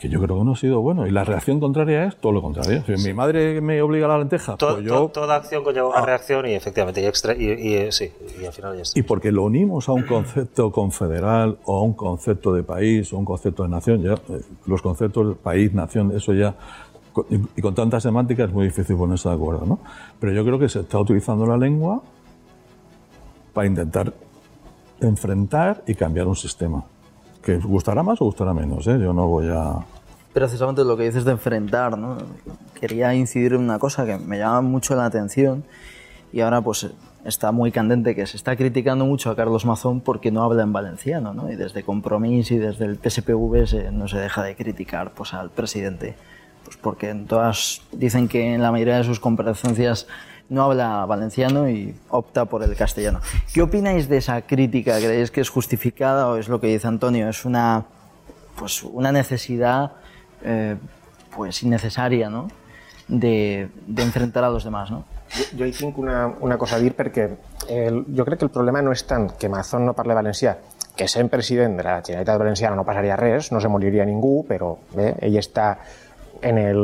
[0.00, 1.06] que yo creo que no ha sido bueno.
[1.06, 2.82] Y la reacción contraria es todo lo contrario.
[2.86, 5.98] Si mi madre me obliga a la lenteja, To- pues to- toda acción conlleva una
[5.98, 6.06] Ah.
[6.06, 8.10] reacción y efectivamente, y, extra- y, y, eh, sí,
[8.40, 8.98] y al final ya está.
[8.98, 13.18] Y porque lo unimos a un concepto confederal o a un concepto de país o
[13.18, 16.54] un concepto de nación, ya eh, los conceptos de país, nación, eso ya,
[17.54, 19.80] y con tanta semántica es muy difícil ponerse de acuerdo, ¿no?
[20.18, 22.00] Pero yo creo que se está utilizando la lengua
[23.52, 24.14] para intentar
[25.02, 26.84] enfrentar y cambiar un sistema.
[27.42, 28.98] Que gustará más o gustará menos, ¿eh?
[29.00, 29.76] Yo no voy a...
[30.32, 32.18] Precisamente lo que dices de enfrentar, ¿no?
[32.78, 35.64] Quería incidir en una cosa que me llama mucho la atención
[36.32, 36.88] y ahora pues
[37.24, 40.72] está muy candente que se está criticando mucho a Carlos Mazón porque no habla en
[40.72, 41.50] valenciano, ¿no?
[41.50, 45.50] Y desde Compromís y desde el PSPV se- no se deja de criticar pues al
[45.50, 46.14] presidente,
[46.64, 50.06] pues porque en todas dicen que en la mayoría de sus comparecencias
[50.50, 53.20] no habla valenciano y opta por el castellano.
[53.54, 54.98] ¿Qué opináis de esa crítica?
[54.98, 57.28] ¿Creéis que es justificada o es lo que dice Antonio?
[57.28, 57.84] Es una
[58.58, 59.92] pues una necesidad
[60.44, 60.76] eh,
[61.34, 62.48] pues innecesaria, no?
[63.10, 65.04] de, enfrentar a los demás, no?
[65.30, 67.28] Jo, jo tinc una, cosa a dir perquè
[67.70, 70.56] el, jo crec que el problema no és tant que Mazón no parli valencià,
[70.98, 74.72] que sent president de la Generalitat Valenciana no passaria res, no se moriria ningú, però
[74.94, 75.72] bé, ell està
[76.42, 76.82] en el...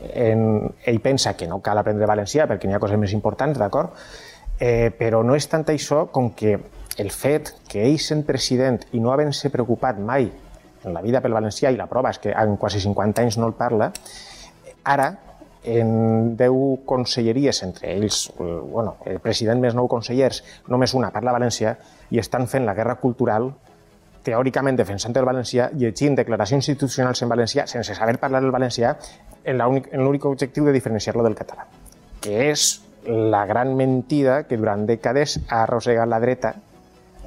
[0.00, 3.96] En, ell pensa que no cal aprendre valencià perquè n'hi ha coses més importants, d'acord?
[4.60, 6.58] Eh, però no és tant això com que
[7.00, 10.28] el fet que ell sent president i no havent-se preocupat mai
[10.84, 13.48] en la vida pel valencià, i la prova és que en quasi 50 anys no
[13.48, 13.90] el parla,
[14.84, 15.10] ara
[15.62, 21.34] en 10 conselleries, entre ells, el, bueno, el president més nou consellers, només una parla
[21.36, 21.74] valencià,
[22.10, 23.50] i estan fent la guerra cultural
[24.24, 28.94] teòricament defensant el valencià, llegint declaracions institucionals en valencià sense saber parlar el valencià
[29.44, 31.66] en l'únic objectiu de diferenciar-lo del català,
[32.20, 36.54] que és la gran mentida que durant dècades ha arrossegat la dreta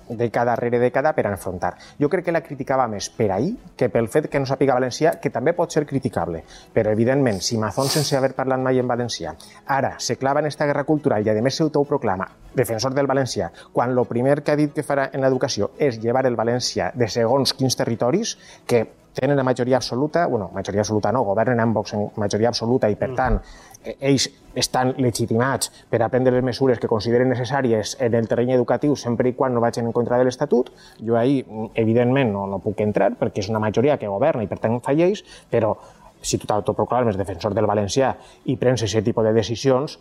[0.10, 1.74] dècada rere dècada per enfrontar.
[2.00, 5.16] Jo crec que la criticava més per ahir que pel fet que no sàpiga valencià,
[5.22, 6.44] que també pot ser criticable.
[6.74, 10.66] Però, evidentment, si Mazón, sense haver parlat mai en valencià, ara se clava en esta
[10.66, 14.74] guerra cultural i, a més, s'autoproclama defensor del valencià, quan el primer que ha dit
[14.74, 19.44] que farà en l'educació és llevar el valencià de segons quins territoris, que tenen la
[19.44, 23.16] majoria absoluta, bueno, majoria absoluta no, governen amb Vox en majoria absoluta i, per mm.
[23.16, 23.40] tant,
[23.84, 28.54] eh, ells estan legitimats per a prendre les mesures que consideren necessàries en el terreny
[28.58, 30.70] educatiu sempre i quan no vagin en contra de l'Estatut.
[31.00, 34.62] Jo ahir, evidentment, no, no puc entrar perquè és una majoria que governa i, per
[34.62, 35.76] tant, fa lleis, però
[36.24, 38.14] si tu t'autoproclames defensor del valencià
[38.48, 39.98] i prens aquest tipus de decisions,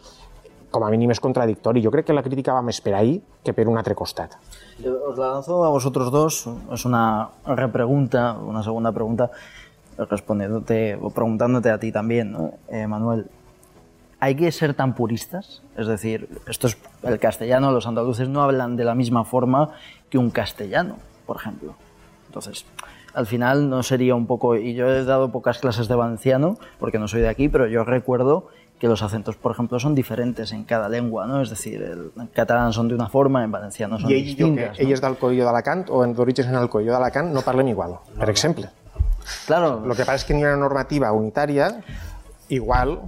[0.73, 1.83] com a mínim és contradictori.
[1.85, 4.39] Jo crec que la crítica va més per ahir que per un altre costat.
[4.81, 6.49] Os la lanzo a vosotros dos.
[6.73, 9.31] Es una repregunta, una segunda pregunta,
[9.99, 12.55] respondiéndote o preguntándote a ti también, ¿no?
[12.69, 13.29] eh, Manuel.
[14.19, 15.63] ¿Hay que ser tan puristas?
[15.77, 19.71] Es decir, esto es el castellano, los andaluces no hablan de la misma forma
[20.11, 21.75] que un castellano, por ejemplo.
[22.29, 22.65] Entonces,
[23.15, 27.01] al final no sería un poco, y yo he dado pocas clases de valenciano, porque
[27.01, 28.47] no soy de aquí, pero yo recuerdo
[28.83, 31.41] que los acentos, por ejemplo, son diferentes en cada lengua, ¿no?
[31.41, 34.77] Es decir, el, en catalán son de una forma, en valenciano son I distintas.
[34.77, 37.71] que ell és del Colló d'Alacant o en d'orígens en el Colló d'Alacant no parlem
[37.71, 38.67] igual, per exemple.
[39.47, 41.69] Claro, El que passa és que ha una normativa unitària
[42.51, 42.99] igual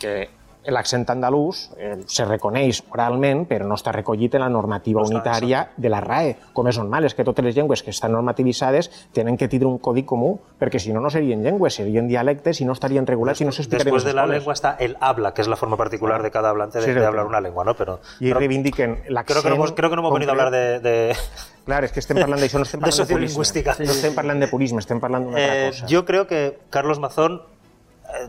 [0.00, 0.30] que
[0.70, 5.14] l'accent andalús eh, se reconeix oralment, però no està recollit en la normativa No està,
[5.16, 8.90] unitària de la RAE, com és normal, és que totes les llengües que estan normativitzades
[9.12, 12.64] tenen que tindre un codi comú, perquè si no, no serien llengües, serien dialectes i
[12.68, 15.48] no estarien regulats i no s'explicarien Después de la lengua está el habla, que es
[15.48, 17.74] la forma particular de cada hablante de, Sí, de hablar una lengua, ¿no?
[17.74, 19.42] Pero, pero reivindiquen creo, l'accent...
[19.42, 21.16] que no hemos, creo que no hemos venido a hablar de, de-
[21.68, 23.44] Clar, és que estem parlant d'això, no estem de parlant de, purisme.
[23.44, 23.74] sociolingüística.
[23.84, 25.86] No estem parlant de purisme, estem parlant d'una altra Eh, cosa.
[25.86, 27.42] yo creo que Carlos Mazón,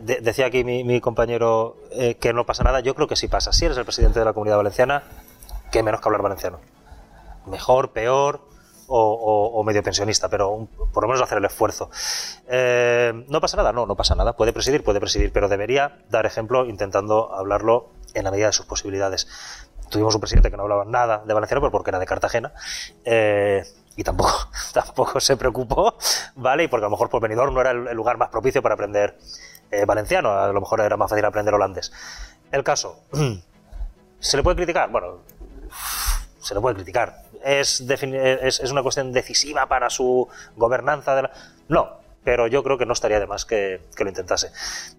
[0.02, 3.28] de- decía aquí mi, mi compañero eh, que no pasa nada, yo creo que sí
[3.28, 3.52] pasa.
[3.52, 5.02] Si eres el presidente de la comunidad valenciana,
[5.72, 6.58] que menos que hablar valenciano.
[7.46, 8.40] Mejor, peor
[8.92, 11.90] o, medio pensionista, pero por lo menos hacer el esfuerzo.
[12.48, 13.72] Eh, ¿No pasa nada?
[13.72, 14.32] No, no pasa nada.
[14.36, 18.66] Puede presidir, puede presidir, pero debería dar ejemplo intentando hablarlo en la medida de sus
[18.66, 19.28] posibilidades.
[19.90, 22.52] Tuvimos un presidente que no hablaba nada de valenciano, pero porque era de Cartagena.
[23.04, 23.64] eh,
[23.96, 24.32] y tampoco,
[24.72, 25.94] tampoco se preocupó,
[26.36, 26.64] ¿vale?
[26.64, 29.16] Y porque a lo mejor por Benidorm no era el lugar más propicio para aprender
[29.70, 31.92] eh, valenciano, a lo mejor era más fácil aprender holandés.
[32.50, 33.00] El caso,
[34.20, 34.90] ¿se le puede criticar?
[34.90, 35.18] Bueno,
[36.40, 37.22] se le puede criticar.
[37.44, 41.30] ¿Es, es, una cuestión decisiva para su gobernanza?
[41.68, 44.52] No, pero yo creo que no estaría de más que, lo intentase.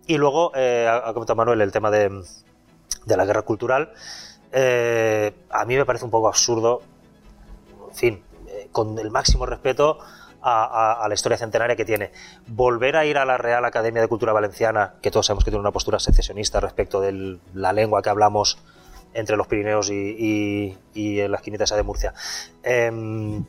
[0.08, 2.24] Y luego, eh, ha comentado Manuel el tema de,
[3.06, 3.94] de la guerra cultural.
[4.52, 6.82] Eh, a mí me parece un poco absurdo,
[7.90, 10.00] en fin, eh, con el máximo respeto
[10.42, 12.12] a, la historia centenaria que tiene.
[12.48, 15.62] Volver a ir a la Real Academia de Cultura Valenciana, que todos sabemos que tiene
[15.62, 18.58] una postura secesionista respecto de la lengua que hablamos
[19.14, 22.14] entre los Pirineos y, y, y la esquinita esa de Murcia.
[22.64, 23.44] Em,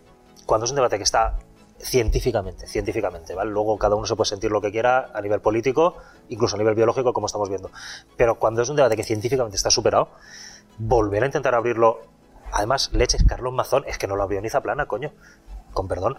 [0.46, 1.38] cuando es un debate que está
[1.82, 3.50] científicamente, científicamente, ¿vale?
[3.50, 5.96] Luego cada uno se puede sentir lo que quiera a nivel político,
[6.28, 7.70] incluso a nivel biológico, como estamos viendo.
[8.16, 10.08] Pero cuando es un debate que científicamente está superado,
[10.78, 12.00] volver a intentar abrirlo.
[12.52, 15.12] Además, leches, Carlos Mazón, es que no lo abrió ni Zaplana, coño.
[15.72, 16.16] Con perdón.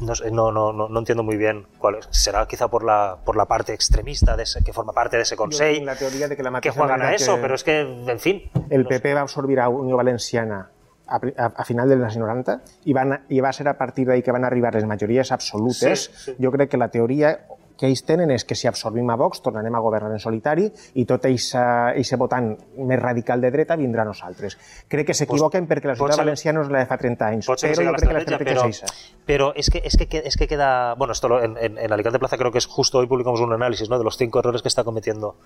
[0.00, 2.08] No, no, no, no, entiendo muy bien cuál es.
[2.10, 5.36] Será quizá por la, por la parte extremista de ese, que forma parte de ese
[5.36, 7.64] Jo Consell, tinc la teoria de que la que juegan a eso, que pero es
[7.64, 8.50] que, en fin.
[8.70, 8.88] el sé.
[8.88, 10.70] PP va absorbir a Unió Valenciana
[11.06, 14.24] a, a, a final dels anys 90 i, van, i va ser a partir d'ahir
[14.24, 16.06] que van arribar les majories absolutes.
[16.06, 16.36] Sí, sí.
[16.40, 17.34] Jo crec que la teoria
[17.80, 20.66] que ells tenen és que si absorbim a Vox tornarem a governar en solitari
[21.00, 24.58] i tot aquest votant més radical de dreta vindrà a nosaltres.
[24.86, 27.48] Crec que s'equivoquen perquè la societat ser- valenciana no és la de fa 30 anys,
[27.48, 28.94] però jo crec que la estratègia pero, és esa.
[29.24, 30.94] pero es que, es, que, es que queda.
[30.94, 33.52] Bueno, esto lo- en, en- en Alicante Plaza creo que es justo hoy publicamos un
[33.54, 33.96] análisis ¿no?
[33.98, 35.36] de los cinco errores que está cometiendo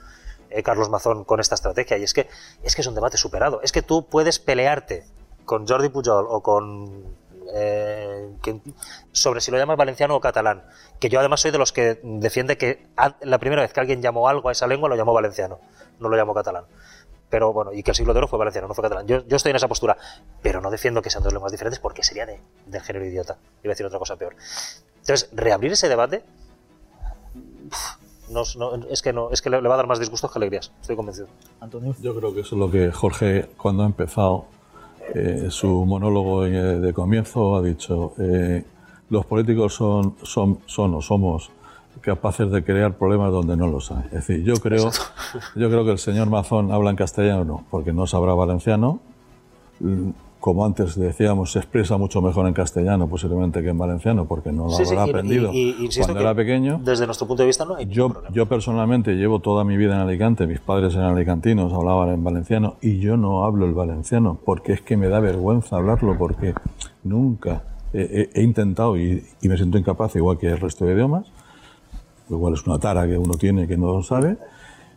[0.50, 1.98] eh, Carlos Mazón con esta estrategia.
[1.98, 2.26] Y es que,
[2.64, 3.60] es que es un debate superado.
[3.62, 5.04] Es que tú puedes pelearte
[5.44, 7.04] con Jordi Pujol o con
[7.52, 8.60] eh, que-
[9.12, 10.64] sobre si lo llamas valenciano o catalán.
[11.00, 12.86] Que yo además soy de los que defiende que
[13.20, 15.58] la primera vez que alguien llamó algo a esa lengua lo llamó valenciano,
[16.00, 16.64] no lo llamó catalán.
[17.30, 19.06] Pero bueno, y que el siglo de oro fue valenciano, no fue catalán.
[19.08, 19.96] Yo, yo estoy en esa postura,
[20.42, 23.38] pero no defiendo que sean dos lenguas diferentes porque sería de, del género idiota.
[23.62, 24.36] Iba a decir otra cosa peor.
[25.00, 26.22] Entonces, reabrir ese debate
[28.30, 30.38] no, no- es que no es que le, le va a dar más disgustos que
[30.38, 31.28] alegrías, estoy convencido.
[31.60, 31.94] Antonio.
[32.00, 34.46] Yo creo que eso es lo que Jorge, cuando ha empezado
[35.14, 38.64] eh, su monólogo eh, de comienzo, ha dicho, eh,
[39.10, 41.50] los políticos son, son, son o somos
[42.00, 44.04] capaces de crear problemas donde no los hay.
[44.06, 44.90] Es decir, yo creo,
[45.56, 49.00] yo creo que el señor Mazón habla en castellano porque no sabrá valenciano.
[50.44, 54.64] Como antes decíamos, se expresa mucho mejor en castellano posiblemente que en valenciano porque no
[54.64, 56.82] lo Sí, habrá aprendido y- y insisto cuando era pequeño.
[56.84, 58.34] Desde nuestro punto de vista no hay Yo, problema.
[58.34, 62.74] yo personalmente llevo toda mi vida en Alicante, mis padres eran alicantinos, hablaban en valenciano
[62.82, 66.52] y yo no hablo el valenciano porque es que me da vergüenza hablarlo porque
[67.04, 67.62] nunca
[67.94, 68.02] he,
[68.34, 71.24] he- he intentado y, y me siento incapaz igual que el resto de idiomas,
[72.28, 74.36] igual es una tara que uno tiene que no sabe,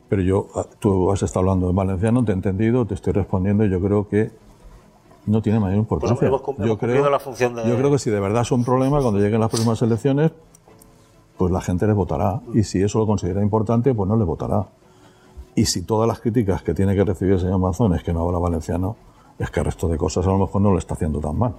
[0.09, 3.63] pero yo, ah, tú has estado hablando en valenciano, te he entendido, te estoy respondiendo
[3.63, 4.45] y yo creo que
[5.27, 6.27] no tiene mayor importancia.
[6.27, 9.01] hemos yo, creo, la función de- yo creo que si de verdad es un problema,
[9.01, 10.31] cuando lleguen las próximas elecciones,
[11.37, 12.41] pues la gente les votará.
[12.53, 14.65] Y si eso lo considera importante, pues no le votará.
[15.55, 18.21] Y si todas las críticas que tiene que recibir el señor Mazón es que no
[18.25, 18.95] habla valenciano,
[19.37, 21.53] es que el resto de cosas a lo mejor no lo está haciendo tan mal.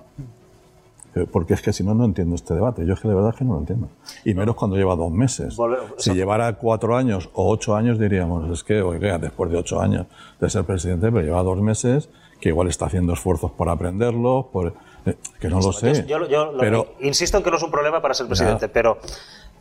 [1.14, 2.84] Eh, Porque es que si no, no entiendo este debate.
[2.86, 3.88] Yo es que de verdad es que no lo entiendo.
[4.24, 5.56] Y menos cuando lleva dos meses.
[5.96, 10.06] Si llevara cuatro años o ocho años, diríamos, es que, oiga, después de ocho años
[10.40, 12.08] de ser presidente, pero lleva dos meses,
[12.40, 14.74] que igual está haciendo esfuerzos por aprenderlo, por,
[15.06, 16.04] eh, que no lo sé.
[16.06, 18.68] Yo, yo- yo lo- pero, insisto en que no es un problema para ser presidente,
[18.68, 18.98] pero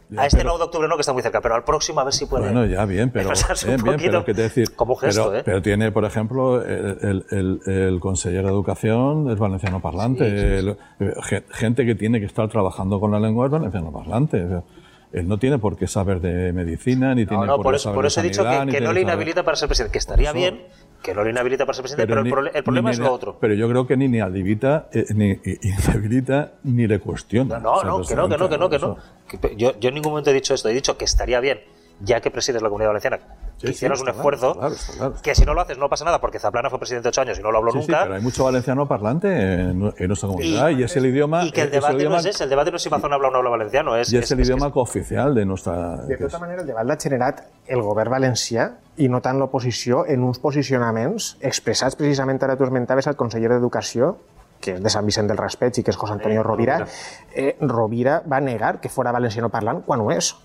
[0.10, 2.00] Ya, a este pero- 9 de octubre no, que está muy cerca, pero al próximo
[2.00, 2.44] a ver si puede.
[2.46, 3.30] Bueno, ya bien, pero,
[3.66, 5.42] bien, pero que te decir, como gesto, pero, ¿eh?
[5.44, 7.26] pero tiene, por ejemplo, el, el,
[7.66, 12.26] el, el consejero de educación es valenciano parlante, el- eh, ge- gente que tiene que
[12.26, 14.44] estar trabajando con la lengua es valenciano parlante.
[14.46, 14.64] O sea,
[15.14, 17.76] Él no tiene por qué saber de medicina, ni No, tiene no, por, por qué
[17.78, 19.68] eso, saber por eso he dicho sanidad, que, que no le saber- inhabilita para ser
[19.70, 20.62] presidente, que estaría bien
[21.02, 23.00] que no le inhabilita para ser presidente, pero, el, ni- prole- el problema ni- es
[23.00, 23.38] lo otro.
[23.40, 27.60] Pero yo creo que ni inhabilita, eh, ni inhabilita ni le cuestiona.
[27.60, 28.98] No, O sea, no, que no, que no, que no, que no.
[29.58, 31.60] yo, yo en ningún momento he dicho esto, he dicho que estaría bien,
[32.00, 33.20] ya que presides la comunidad valenciana,
[33.58, 35.90] Sí, hicieras sí, un esfuerzo, claro, está claro, está que si no lo haces no
[35.90, 38.04] pasa nada, porque Zaplana fue presidente ocho años y no lo habló Sí, sí, nunca.
[38.04, 41.44] pero hay mucho valenciano parlante en, en nuestra comunidad y, es el idioma.
[41.44, 42.90] y que el es el debate idioma- no es ese, el debate no es si
[42.92, 45.46] Mazón habla o no habla valenciano, es, Y es, el es- idioma es- cooficial de
[45.46, 45.98] nuestra.
[46.06, 50.22] De tota manera, el debat l'ha generat el govern valencià i no tant l'oposició en
[50.24, 54.18] uns posicionaments expressats precisament, ara tu esmentaves, al conseller d'Educació,
[54.62, 56.86] que és de Sant Vicent del Raspeig i que és José Antonio Rovira,
[57.34, 60.36] eh, Rovira va negar que fora valenciano parlant quan ho és.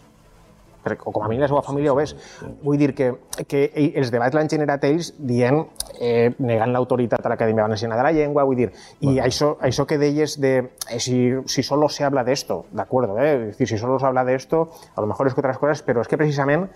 [0.82, 2.14] Perquè, o com a mínim la seva família ho és.
[2.62, 3.12] Vull dir que,
[3.48, 5.62] que els debats l'han generat ells dient,
[5.98, 9.98] eh, negant l'autoritat a l'Acadèmia Valenciana de la Llengua, vull dir, i això, això que
[10.00, 13.34] deies de eh, si, si solo se habla de esto, de acuerdo, eh?
[13.34, 15.82] es decir, si solo se habla de esto, a lo mejor es que otras cosas,
[15.82, 16.70] pero es que precisament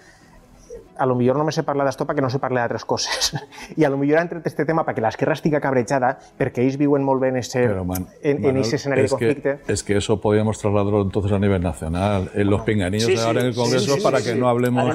[0.99, 3.33] a lo millor només se parla d'això perquè no se parla d'altres coses.
[3.77, 7.05] I a lo millor han tret este tema perquè l'esquerra estigui cabrejada, perquè ells viuen
[7.05, 9.59] molt bé en ese, Pero, man- en, en Manuel, ese escenario es de conflicte.
[9.67, 12.31] Que, es que eso podíamos trasladarlo entonces a nivel nacional.
[12.35, 14.39] En los pinganillos Sí, sí, ahora en el Congreso sí, sí, para sí, que sí.
[14.39, 14.95] no hablemos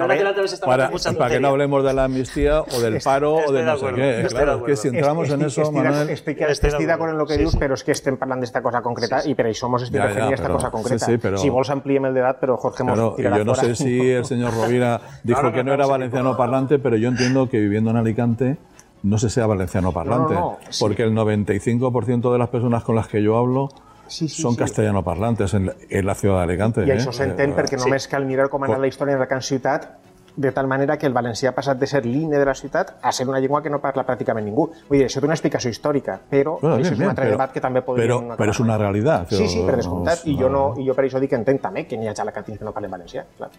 [0.65, 3.65] para, para que no hablemos de la amnistía o del paro o estoy de de
[3.65, 4.25] no sé qué.
[4.29, 7.27] Claro, es que si entramos en eso, Manuel, estic, Estoy estic de d'acord en el
[7.27, 7.57] que Sí, dius, sí.
[7.59, 10.35] però és que estem parlant d'esta cosa concreta i per això ens estic referint a
[10.35, 11.05] esta cosa concreta.
[11.05, 14.09] sí, sí, però- Si vols ampliem el debat, però Jorge mos yo no sé si
[14.11, 17.47] el señor Rovira dijo No, no, que no no, era valenciano parlante, pero yo entiendo
[17.49, 18.57] que viviendo en Alicante
[19.03, 20.79] no se sea valenciano parlante, No, no, no, sí.
[20.83, 23.69] porque el 95% de las personas con las que yo hablo
[24.07, 24.59] Sí, sí, son sí.
[24.59, 26.85] castellano parlantes en, la- en la ciudad de Alicante.
[26.85, 26.97] I ¿eh?
[26.97, 29.41] això s'entén Eh, perquè només cal mirar com ha anat la història de la Can
[29.41, 29.87] Ciutat
[30.35, 33.11] de tal manera que el valencià ha passat de ser l'himne de la ciutat a
[33.11, 34.69] ser una llengua que no parla pràcticament ningú.
[34.87, 37.25] Vull dir, això té una explicació històrica, però Bueno, això bien, és bien, un altre
[37.25, 38.31] pero- debat que també podríem...
[38.31, 38.81] acabar una amb.
[38.81, 40.25] realidad, Sí, sí, per descomptat.
[40.27, 42.13] I no- jo, no, i jo per això dic que entenc també que n'hi ha
[42.17, 43.25] alacantins que no parlen valencià.
[43.37, 43.49] Clar.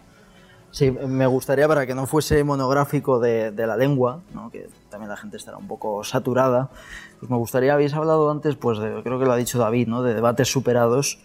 [0.73, 4.49] Sí, me gustaría para que no fuese monográfico de, de la lengua, ¿no?
[4.49, 6.71] que también la gente estará un poco saturada,
[7.19, 10.01] pues me gustaría, habéis hablado antes, pues de- creo que lo ha dicho David, ¿no?
[10.01, 11.19] de debates superados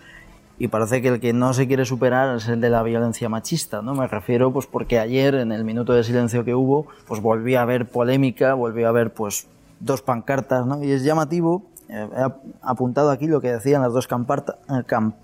[0.59, 3.81] y parece que el que no se quiere superar es el de la violencia machista,
[3.81, 3.95] ¿no?
[3.95, 7.63] Me refiero pues porque ayer en el minuto de silencio que hubo, pues volví a
[7.63, 9.47] haber polémica, volví a ver pues
[9.81, 10.83] dos pancartas, ¿no?
[10.85, 14.83] Y es llamativo, eh, he ap- apuntado aquí lo que decían las dos camparta- eh,
[14.87, 15.15] cam-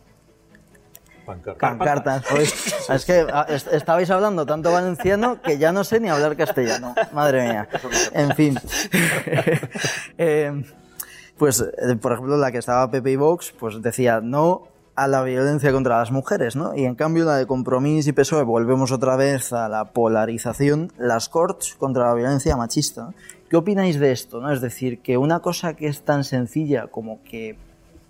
[1.24, 2.24] pancartas.
[2.28, 2.48] Joder,
[2.96, 6.94] Es que ah, est- estabais hablando tanto valenciano que ya no sé ni hablar castellano.
[7.12, 7.68] Madre mía.
[8.12, 8.58] En fin.
[10.18, 10.64] Eh,
[11.36, 15.22] pues, eh, por ejemplo, la que estaba Pepe y Vox, pues decía no a la
[15.24, 16.74] violencia contra las mujeres, ¿no?
[16.76, 21.28] Y en cambio la de Compromís y PSOE volvemos otra vez a la polarización, las
[21.28, 23.08] Corts contra la violencia machista.
[23.50, 24.40] ¿Qué opináis de esto?
[24.40, 24.52] ¿no?
[24.52, 27.56] Es decir, que una cosa que es tan sencilla como que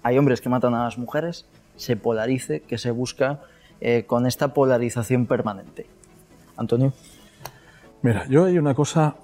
[0.03, 1.47] hay hombres que matan a las mujeres,
[1.77, 3.41] se polarice, que se busca
[3.81, 5.87] eh, con esta polarización permanente.
[6.57, 6.93] Antonio.
[8.03, 9.17] Mira, yo hay una cosa,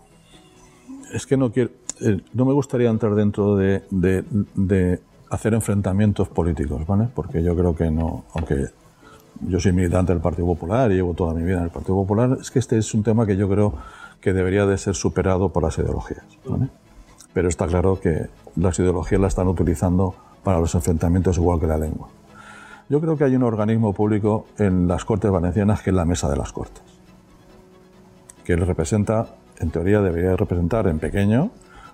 [1.13, 6.29] es que no quiero, eh, no me gustaría entrar dentro de, de, de, hacer enfrentamientos
[6.29, 7.09] políticos, ¿vale?
[7.15, 8.67] Porque yo creo que no, aunque
[9.43, 12.39] yo soy militante del Partido Popular y llevo toda mi vida en el Partido Popular,
[12.41, 13.75] es que este es un tema que yo creo
[14.21, 16.69] que debería de ser superado por las ideologías, ¿vale?
[17.33, 21.79] Pero está claro que las ideologías la están utilizando para los enfrentamientos igual que la
[21.79, 22.09] lengua.
[22.91, 26.29] Yo creo que hay un organismo público en las Cortes Valencianas que es la Mesa
[26.29, 26.83] de las Cortes,
[28.43, 31.51] que representa, en teoría debería representar en pequeño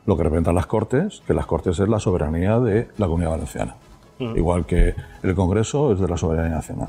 [0.06, 3.76] lo que representan las Cortes, que las Cortes es la soberanía de la Comunidad Valenciana,
[4.18, 4.38] mm.
[4.38, 6.88] igual que el Congreso es de la soberanía nacional.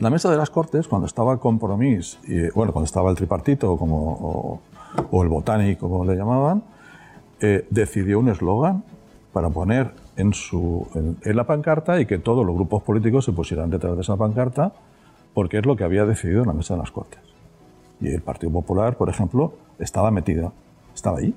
[0.00, 4.14] La Mesa de las Cortes, cuando estaba Compromís, y, bueno, cuando estaba el tripartito como,
[4.14, 4.60] o,
[5.12, 6.64] o el botánico, como le llamaban,
[7.40, 8.82] eh, decidió un eslogan
[9.32, 13.70] para poner en, su, en, la pancarta y que todos los grupos políticos se pusieran
[13.70, 14.72] detrás de esa pancarta
[15.32, 17.20] porque es lo que había decidido la Mesa de las Cortes.
[18.00, 20.52] Y el Partido Popular, por ejemplo, estaba metido,
[20.94, 21.34] estaba ahí.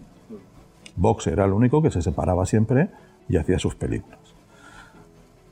[0.96, 2.90] Vox era el único que se separaba siempre
[3.28, 4.20] y hacía sus películas.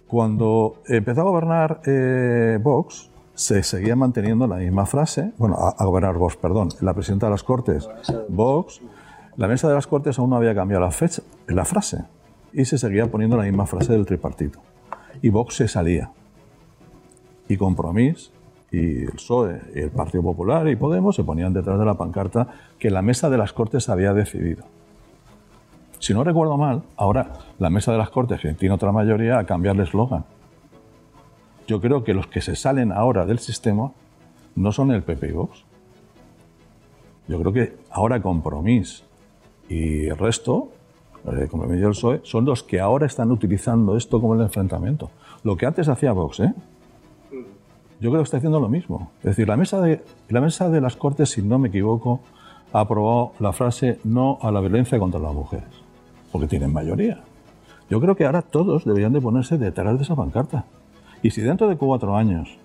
[0.08, 5.86] Cuando empezó a gobernar eh, Vox, se seguía manteniendo la misma frase, bueno, a, a,
[5.86, 7.90] gobernar Vox, perdón, la presidenta de las Cortes,
[8.30, 8.82] Vox,
[9.36, 12.06] la mesa de las Cortes aún no había cambiado la, fecha, la frase
[12.56, 14.60] y se seguía poniendo la misma frase del tripartito.
[15.22, 16.12] Y Vox se salía.
[17.48, 18.32] Y Compromís
[18.72, 22.48] y el PSOE y el Partido Popular y Podemos se ponían detrás de la pancarta
[22.80, 24.64] que la mesa de las Cortes había decidido.
[26.00, 29.76] Si no recuerdo mal, ahora la mesa de las Cortes, tiene otra mayoría, a cambiar
[29.76, 30.26] el eslogan.
[31.68, 33.92] Yo creo que los que se salen ahora del sistema
[34.56, 35.66] no son el PP y Vox.
[37.28, 39.04] Yo creo que ahora Compromís
[39.68, 40.70] y el resto
[41.28, 45.10] el PSOE, son los que ahora están utilizando esto como el enfrentamiento.
[45.44, 46.54] Lo que antes hacía Vox, ¿eh?
[48.00, 49.12] Yo creo que está haciendo lo mismo.
[49.20, 52.20] Es decir, la mesa de, la mesa de las Cortes, si no me equivoco,
[52.74, 55.70] ha aprobado la frase no a la violencia contra las mujeres,
[56.32, 57.22] porque tienen mayoría.
[57.90, 60.66] Yo creo que ahora todos deberían de ponerse detrás de esa pancarta.
[61.24, 62.58] Y si dentro de cuatro años,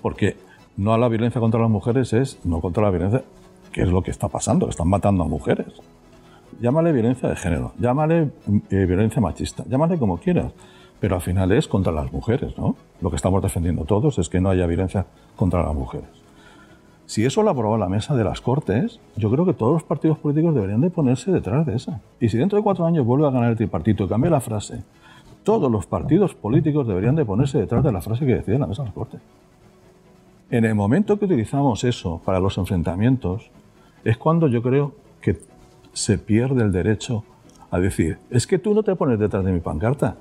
[0.00, 0.36] porque
[0.76, 3.24] no a la violencia contra las mujeres es no contra la violencia,
[3.72, 5.66] que es lo que está pasando, están matando a mujeres
[6.60, 8.30] llámale violencia de género, llámale
[8.70, 10.52] eh, violencia machista, llámale como quieras,
[11.00, 12.76] pero al final es contra las mujeres, ¿no?
[13.00, 15.06] Lo que estamos defendiendo todos es que no haya violencia
[15.36, 16.08] contra las mujeres.
[17.06, 20.18] Si eso lo aprobó la mesa de las Cortes, yo creo que todos los partidos
[20.18, 22.00] políticos deberían de ponerse detrás de esa.
[22.18, 24.82] Y si dentro de cuatro años vuelve a ganar el tripartito y cambia la frase,
[25.44, 28.82] todos los partidos políticos deberían de ponerse detrás de la frase que decide la mesa
[28.82, 29.20] de las Cortes.
[30.50, 33.50] En el momento que utilizamos eso para los enfrentamientos,
[34.02, 35.38] es cuando yo creo que
[35.96, 37.24] se pierde el derecho
[37.70, 40.16] a decir, es que tú no te pones detrás de mi pancarta.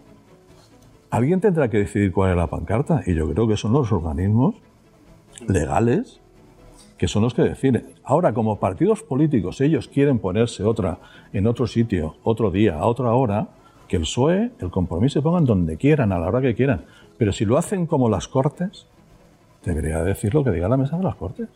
[1.10, 4.56] Alguien tendrá que decidir cuál es la pancarta y yo creo que son los organismos
[5.50, 6.22] legales
[6.98, 7.88] que son los que deciden.
[8.06, 10.98] Ahora, como partidos políticos, ellos quieren ponerse otra
[11.34, 13.50] en otro sitio, otro día, a otra hora,
[13.90, 16.86] que el PSOE, el compromiso se pongan donde quieran, a la hora que quieran.
[17.18, 18.88] Pero si lo hacen como las Cortes,
[19.66, 21.50] debería decir lo que diga la mesa de las Cortes.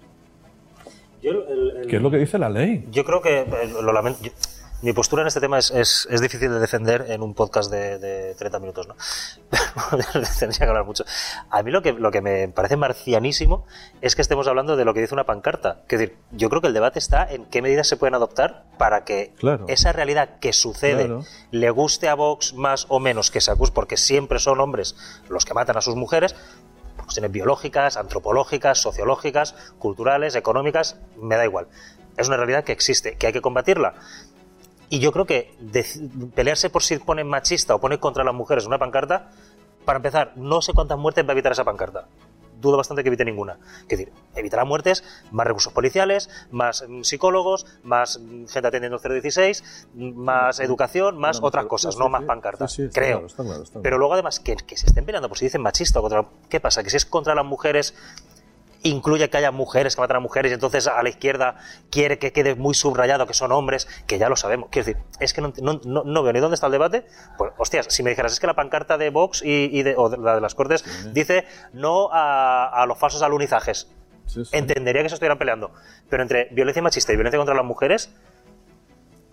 [1.22, 2.86] ¿Qué es lo que dice la ley?
[2.92, 4.20] Yo creo que, eh, lo lamento,
[4.82, 8.00] mi postura en este tema es, es, es, difícil de defender en un podcast de,
[8.00, 8.96] de 30 minutos, ¿no?
[10.40, 11.04] Tendría que hablar mucho.
[11.50, 13.66] A mí lo que, lo que me parece marcianísimo
[14.00, 15.82] es que estemos hablando de lo que dice una pancarta.
[15.90, 19.04] Es decir, yo creo que el debate está en qué medidas se pueden adoptar para
[19.04, 19.66] que claro.
[19.68, 21.26] esa realidad que sucede Claro.
[21.52, 24.96] le guste a Vox más o menos que se acuse, porque siempre son hombres
[25.28, 26.36] los que matan a sus mujeres,
[27.10, 31.68] cuestiones biológicas, antropológicas, sociológicas, culturales, económicas, me da igual.
[32.18, 33.96] Es una realidad que existe, que hay que combatirla.
[34.90, 35.56] Y yo creo que
[36.36, 39.32] pelearse por si pone machista o pone contra las mujeres una pancarta,
[39.86, 42.06] para empezar, no sé cuántas muertes va a evitar esa pancarta.
[42.60, 43.58] Dudo bastante que evite ninguna.
[43.84, 49.22] Es decir, evitará muertes, más recursos policiales, más mm, psicólogos, más mm, gente atendiendo el
[49.22, 52.72] 016, mm, más educación, más otras cosas, no más pancartas.
[52.72, 53.18] Sí, sí, está creo.
[53.18, 53.84] claro, está claro, está claro.
[53.84, 56.26] Pero luego además que, que se estén peleando por si dicen machista o contra...
[56.50, 56.84] ¿Qué pasa?
[56.84, 57.94] Que si es contra las mujeres
[58.84, 61.56] incluye que haya mujeres que matan a mujeres y entonces a la izquierda
[61.92, 64.70] quiere que quede muy subrayado que son hombres, que ya lo sabemos.
[64.72, 67.06] Quiero decir, es que no, no, no- no veo ni dónde está el debate.
[67.38, 70.10] Pues, hostias, si me dijeras, es que la pancarta de Vox y, y de, o
[70.10, 73.88] de la de las Cortes dice no a, a los falsos alunizajes.
[74.28, 74.52] Sí, sí.
[74.56, 75.72] Entendería que se estuvieran peleando.
[76.10, 78.12] Pero entre violencia machista y violencia contra las mujeres,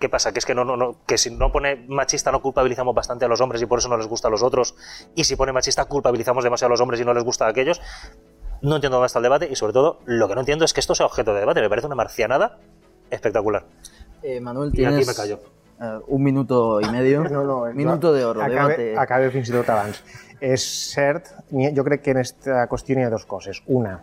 [0.01, 0.32] ¿qué pasa?
[0.32, 3.28] Que es que, no, no, no- que si no pone machista no culpabilizamos bastante a
[3.28, 4.74] los hombres y por eso no les gusta a los otros.
[5.14, 7.80] Y si pone machista culpabilizamos demasiado a los hombres y no les gusta a aquellos.
[8.62, 10.80] No entiendo dónde está el debate y sobre todo lo que no entiendo es que
[10.80, 11.61] esto sea objeto de debate.
[11.61, 12.59] Me parece una marcianada
[13.11, 13.64] espectacular.
[14.22, 15.40] Eh, Manuel, Y aquí tienes, me callo.
[15.80, 17.22] Eh, un minuto i medio.
[17.30, 18.98] No, no, minuto de oro, acabe, debate.
[18.98, 20.02] Acabe fins i tot abans.
[20.40, 23.62] És cert, jo crec que en aquesta qüestió n'hi ha dues coses.
[23.72, 24.02] Una,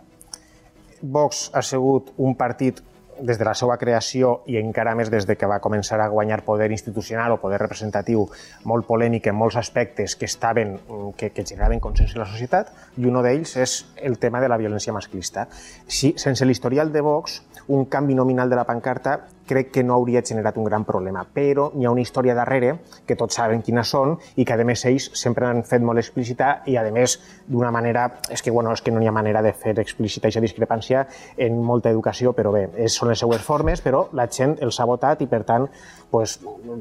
[1.02, 2.80] Vox ha sigut un partit
[3.20, 6.42] des de la seva creació i encara més des de que va començar a guanyar
[6.44, 8.26] poder institucional o poder representatiu
[8.64, 12.72] molt polèmic en molts aspectes que estaven mm, que, que generaven consens en la societat
[12.96, 15.46] i un d'ells és el tema de la violència masclista.
[15.86, 20.22] Si, sense l'historial de Vox, un canvi nominal de la pancarta crec que no hauria
[20.24, 24.16] generat un gran problema, però hi ha una història darrere que tots saben quines són
[24.36, 28.06] i que a més ells sempre han fet molt explícita i a més d'una manera,
[28.30, 31.60] és que, bueno, és que no hi ha manera de fer explícita aquesta discrepància en
[31.62, 35.22] molta educació, però bé, és, són les seues formes, però la gent els ha votat
[35.22, 35.68] i per tant
[36.10, 36.38] pues,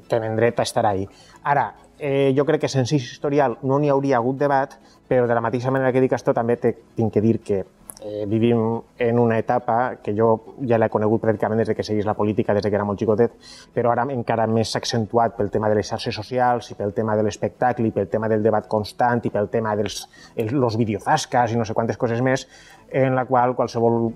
[0.09, 1.07] tenen dret a estar ahí.
[1.43, 4.75] Ara, eh, jo crec que sense historial no n'hi hauria hagut debat,
[5.07, 7.63] però de la mateixa manera que dic això també tinc que dir que
[8.03, 12.05] eh, vivim en una etapa que jo ja l'he conegut pràcticament des de que seguís
[12.05, 13.37] la política, des de que era molt xicotet,
[13.73, 17.23] però ara encara més accentuat pel tema de les xarxes socials i pel tema de
[17.23, 20.03] l'espectacle i pel tema del debat constant i pel tema dels
[20.35, 22.47] els, los videozascas i no sé quantes coses més,
[22.91, 24.11] en la qual qualsevol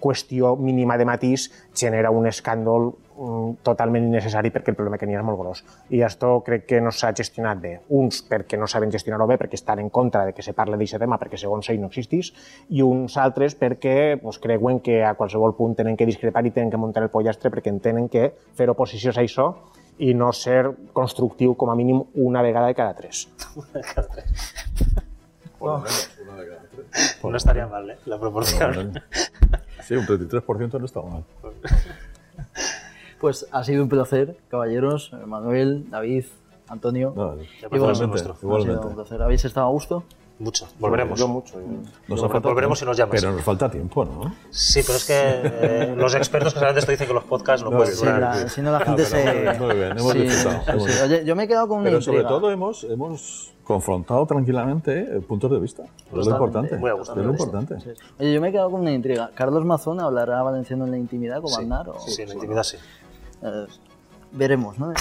[0.00, 2.94] qüestió mínima de matís genera un escàndol
[3.62, 5.62] totalment innecessari perquè el problema que n'hi ha és molt gros.
[5.90, 7.72] I això crec que no s'ha gestionat bé.
[7.98, 11.00] Uns perquè no saben gestionar-ho bé, perquè estan en contra de que se parle d'aquest
[11.02, 12.32] tema, perquè segons ells no existís,
[12.70, 16.70] i uns altres perquè pues, creuen que a qualsevol punt tenen que discrepar i tenen
[16.70, 19.50] que muntar el pollastre perquè entenen que fer oposició a això
[19.98, 23.26] i no ser constructiu com a mínim una vegada de cada tres.
[25.60, 27.98] No estaría mal, ¿eh?
[28.06, 29.02] La proporción.
[29.82, 31.24] Sí, un 33% no está mal.
[33.20, 36.24] Pues ha sido un placer, caballeros, Manuel, David,
[36.68, 37.12] Antonio.
[37.16, 37.34] No,
[37.72, 38.36] Igualmente, igualmente, Ha
[38.76, 39.22] sido un placer.
[39.22, 40.04] ¿Habéis estado a gusto?
[40.40, 40.68] Mucho.
[40.78, 41.18] Volveremos.
[41.18, 41.56] Yo mucho.
[42.06, 42.84] Nos ha faltado Volveremos tiempo.
[42.84, 43.20] y nos llamas.
[43.20, 44.32] Pero nos falta tiempo, ¿no?
[44.50, 47.64] Sí, pero es que eh, los expertos que saben de esto dicen que los podcasts
[47.64, 48.48] no, No, pueden durar.
[48.48, 49.58] si no la gente Ah, pero se...
[49.58, 51.02] muy bien, hemos Sí, disfrutado, sí, hemos sí.
[51.02, 52.38] Oye, yo me he quedado con una Pero sobre intriga.
[52.40, 55.82] todo hemos, hemos confrontado tranquilamente eh, puntos de vista.
[55.82, 56.76] Es lo importante.
[56.76, 57.18] Muy a gusto.
[57.18, 57.74] Es lo importante.
[58.20, 59.32] Oye, yo me he quedado con una intriga.
[59.34, 61.88] ¿Carlos Mazón hablará valenciano en la intimidad como Aznar?
[61.88, 61.98] O...
[61.98, 62.76] Sí, en la intimidad sí.
[63.42, 63.66] Eh,
[64.32, 64.92] veremos, ¿no?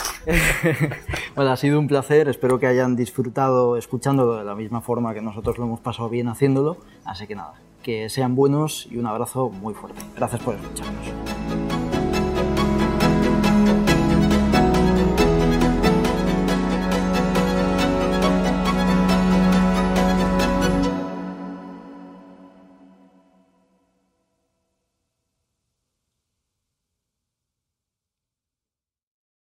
[1.35, 2.29] bueno, ha sido un placer.
[2.29, 6.27] Espero que hayan disfrutado escuchándolo de la misma forma que nosotros lo hemos pasado bien
[6.27, 6.77] haciéndolo.
[7.05, 10.01] Así que nada, que sean buenos y un abrazo muy fuerte.
[10.15, 11.46] Gracias por escucharnos.